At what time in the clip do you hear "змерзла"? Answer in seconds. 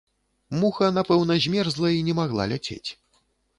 1.45-1.93